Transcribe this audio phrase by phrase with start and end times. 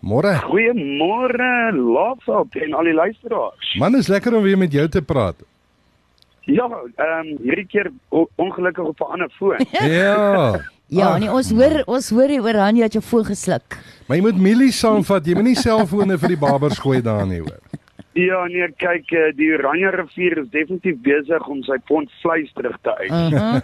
[0.00, 0.38] Môre.
[0.46, 3.74] Goeiemôre, Laafveld en al die luisteraars.
[3.78, 5.36] Man, is lekker om weer met jou te praat.
[6.48, 7.90] Ja, ehm um, hierdie keer
[8.36, 9.66] ongelukkig op 'n ander foon.
[9.90, 10.60] Ja.
[10.88, 13.76] Ja, Ag, nee, ons hoor ons hoor die Oranje het jou foon gesluk.
[14.06, 15.26] Maar jy moet mielies saamvat.
[15.26, 17.58] Jy moenie selfone vir die babers gooi daar nie, hoor.
[18.18, 22.76] Ja, nee, kyk, eh, die Oranje rivier is definitief besig om sy pond vleis terug
[22.82, 23.10] te uit.
[23.10, 23.60] Uh -huh.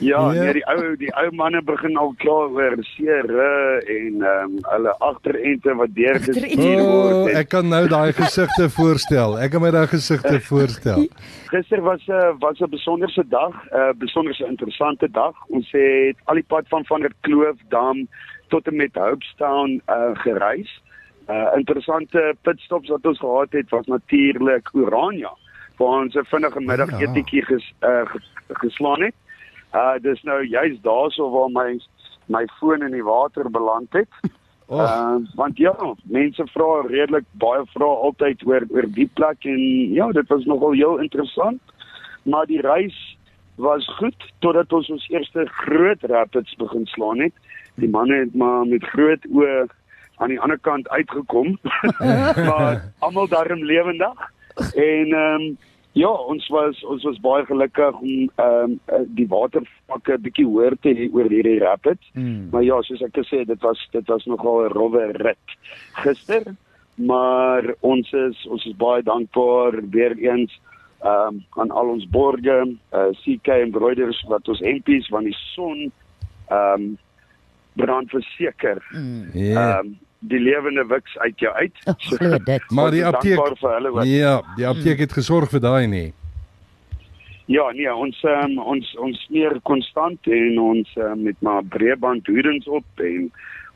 [0.00, 0.42] Ja, Ja.
[0.42, 4.94] nee, die ou die ou manne begin al klaar oor seere en ehm um, hulle
[4.98, 7.14] agterente wat deurgestuur O, word.
[7.14, 9.38] oh, ek kan nou daai gesigte voorstel.
[9.38, 11.06] Ek kan my daai gesigte voorstel.
[11.50, 15.34] Gister was 'n uh, was 'n besonderse dag, 'n uh, besonderse interessante dag.
[15.48, 18.06] Ons het al die pad van van der Kloof dam
[18.48, 20.82] tot en met Hopestown uh, gereis.
[21.30, 25.30] Uh interessante pitstops wat ons gehad het was natuurlik Orania
[25.78, 27.22] waar ons 'n vinnige middag Ja.
[27.24, 29.14] ges, uh, ge- geslaan het.
[29.74, 31.80] Uh dis nou juist daarso waar my
[32.26, 34.08] my foon in die water beland het.
[34.72, 35.74] Oh, Uh, want ja,
[36.04, 39.58] mense vra redelik baie vrae altyd oor oor die plek en
[39.92, 41.60] ja, dit was nogal heel interessant.
[42.22, 43.16] Maar die reis
[43.56, 47.32] was goed totdat ons ons eerste groot rapids begin slaan het.
[47.74, 49.66] Die manne het maar met groot oë
[50.20, 51.58] aan die ander kant uitgekom.
[52.48, 54.30] maar almal darm lewendig.
[54.74, 55.58] En ehm um,
[55.92, 60.92] ja, ons was ons was baie gelukkig om ehm um, die watervlakke bietjie hoër te
[60.94, 62.10] hê oor hierdie rapids.
[62.14, 62.48] mm.
[62.52, 65.56] Maar ja, soos ek gesê het, dit was dit was nogal 'n rowwe rit
[66.04, 66.54] gister,
[66.94, 70.60] maar ons is ons is baie dankbaar weer eens
[71.00, 75.90] ehm um, aan al ons borge, uh, CK Embroiders wat ons hempies van die son
[76.48, 76.98] ehm um,
[77.72, 78.82] brand verseker.
[78.92, 79.30] Mm.
[79.32, 79.78] Ja.
[79.78, 81.76] Ehm um, die lewende wiks uit jou uit.
[81.84, 82.70] Oh, dit.
[82.76, 84.04] Maar die apteek vir hulle ook.
[84.04, 86.10] Ja, die apteek het gesorg vir daai nie.
[87.50, 92.68] Ja, nee, ons um, ons ons smeer konstant en ons um, met maar breëband hoedens
[92.70, 93.30] op en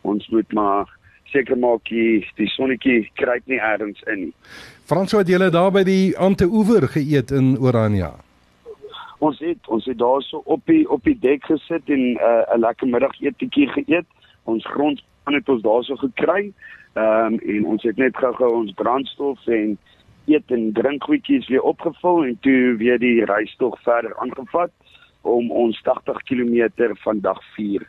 [0.06, 0.92] ons moet maar
[1.33, 4.34] seker maak die die sonnetjie kruip nie ergens in nie.
[4.86, 8.12] Frans het julle daar by die Ante Oewer geëet in Orania.
[9.24, 12.86] Ons het ons het daarso op die op die dek gesit en 'n uh, lekker
[12.86, 14.07] middagetietjie geëet.
[14.45, 14.67] Ons
[15.24, 16.52] grondspan het ons daarso gekry.
[16.95, 19.79] Ehm um, en ons het net gou-gou ons brandstof en
[20.27, 24.70] eet en drinkgoedjies weer opgevul en toe weer die reistog verder aangevat
[25.23, 27.83] om ons 80 km van dag 4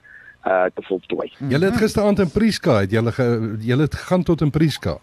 [0.45, 1.31] uh te voltooi.
[1.49, 3.11] Julle het gisteraand in Prieska het julle
[3.59, 4.97] julle het gegaan tot in Prieska.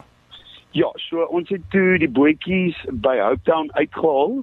[0.71, 4.43] Ja, so ons het toe die bootjies by Hopetown uitgehaal.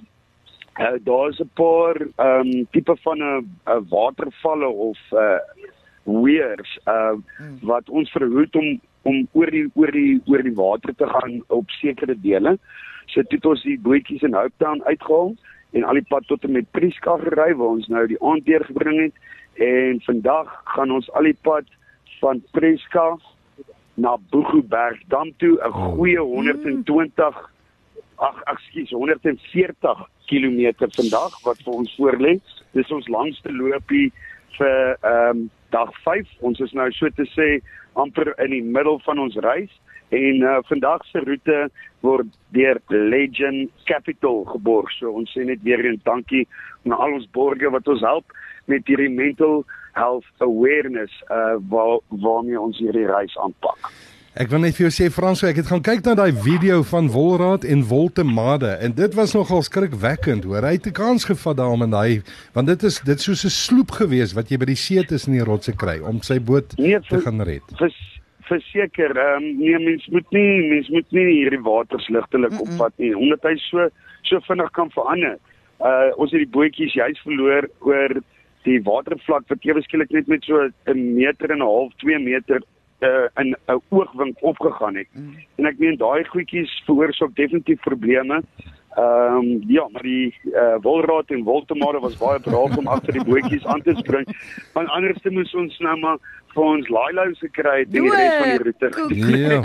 [0.80, 3.46] Uh, daar is 'n paar ehm um, tipe van 'n
[3.88, 5.38] watervalle of uh
[6.04, 7.16] weirs uh
[7.62, 11.70] wat ons verhoed om om oor die oor die oor die water te gaan op
[11.80, 12.56] sekere dele.
[13.06, 15.34] So toe het ons die bootjies in Hopetown uitgehaal
[15.72, 19.00] en al die pad tot en met Prieska gery waar ons nou die aand deurgebring
[19.06, 19.14] het
[19.66, 21.68] en vandag gaan ons al die pad
[22.20, 23.06] van Prieska
[24.00, 27.40] na Boegobergdam toe 'n goeie 120
[28.20, 32.38] ag ekskuus 140 km vandag wat vir ons voorlê.
[32.72, 34.12] Dis ons langste loopie
[34.58, 36.28] vir ehm um, dag 5.
[36.46, 37.48] Ons is nou so te sê
[37.98, 39.72] amper in die middel van ons reis
[40.10, 41.58] en uh, vandag se roete
[42.02, 44.90] word deur Legend Capital geborg.
[44.98, 46.46] So ons sê net weer eens dankie
[46.84, 48.34] aan al ons borgers wat ons help
[48.70, 49.62] met hierdie mental
[49.98, 53.90] health awareness uh waar waarmee ons hierdie reis aanpak.
[54.38, 57.08] Ek wil net vir jou sê Frans, ek het gaan kyk na daai video van
[57.10, 60.62] Wolraad en Woltemade en dit was nogal skrikwekkend, hoor.
[60.62, 62.22] Hy het 'n kans gevat daarom in daai
[62.54, 65.42] want dit is dit soos 'n sloep gewees wat jy by die see tussen die
[65.42, 67.62] rotse kry om sy boot Nee, te vir- gaan red.
[67.76, 67.98] Vers,
[68.46, 73.12] verseker, ehm um, nee mens moet nie mens moet nie hierdie waters ligtelik opvat nie
[73.16, 73.88] omdat hy so
[74.22, 75.38] so vinnig kan verander.
[75.80, 78.22] Uh ons het die bootjies juis verloor oor
[78.64, 82.62] die watervlak wat ewe skielik net met so 'n meter en 'n half, 2 meter
[83.00, 85.08] uh in 'n oogwink opgegaan het.
[85.12, 85.36] Mm.
[85.56, 88.42] En ek meen daai goedjies veroorsaak definitief probleme.
[88.90, 93.24] Ehm um, ja, maar die uh, Wolraad en Woltemade was baie braaf om agter die
[93.24, 94.26] bootjies aan te spring.
[94.72, 96.18] Want anders moes ons nou maar
[96.54, 98.88] vir ons lailous gekry het en die res van die roete.
[99.14, 99.60] Ja.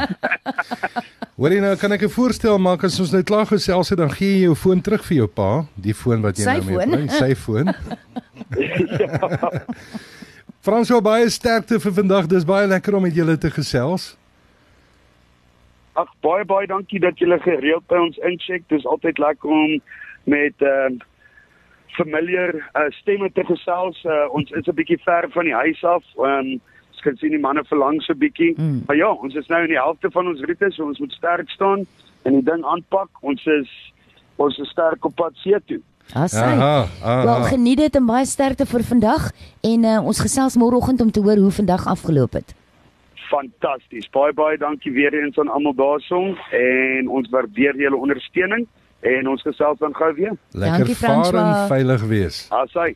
[1.35, 4.37] Hoorie nou, kan ek 'n voorstel maak as ons nou klaar gesels het, dan gee
[4.37, 7.07] jy jou foon terug vir jou pa, die foon wat jy Sy nou mee bly,
[7.09, 7.65] sy foon.
[9.01, 9.19] ja.
[10.65, 12.25] Frans, jou baie sterkte vir vandag.
[12.25, 14.15] Dis baie lekker om met julle te gesels.
[15.93, 18.63] Ag baie baie dankie dat julle gereeld by ons incheck.
[18.73, 19.75] Dis altyd lekker om
[20.33, 21.11] met ehm uh,
[21.99, 24.01] familiar uh, stemme te gesels.
[24.09, 26.03] Uh, ons is 'n bietjie ver van die huis af.
[26.17, 26.49] Ehm um,
[26.89, 28.55] ons kan sien die manne verlang so bietjie.
[28.57, 28.81] Mm.
[28.87, 31.49] Maar ja, ons is nou in die helfte van ons roete, so ons moet sterk
[31.49, 31.85] staan
[32.23, 33.09] en die ding aanpak.
[33.21, 33.69] Ons is
[34.35, 35.81] ons is sterk op pad see toe.
[36.13, 36.53] Asai.
[36.57, 37.47] Aha, Wel, aha.
[37.49, 39.31] geniet dit en baie sterkte vir vandag
[39.61, 42.55] en uh, ons gesels môreoggend om te hoor hoe vandag afgeloop het.
[43.29, 44.09] Fantasties.
[44.13, 48.67] Baie baie dankie weer eens aan almal daarson en ons waardeer julle ondersteuning
[49.05, 50.35] en ons gesels dan gou weer.
[50.51, 52.45] Lekker Dankie, vaar en veilig wees.
[52.49, 52.95] Asai.